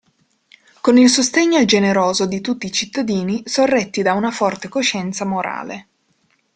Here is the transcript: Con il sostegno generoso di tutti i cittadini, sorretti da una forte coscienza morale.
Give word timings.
Con 0.81 0.97
il 0.97 1.09
sostegno 1.09 1.63
generoso 1.63 2.25
di 2.25 2.41
tutti 2.41 2.65
i 2.65 2.71
cittadini, 2.71 3.43
sorretti 3.45 4.01
da 4.01 4.13
una 4.13 4.31
forte 4.31 4.67
coscienza 4.67 5.25
morale. 5.25 5.87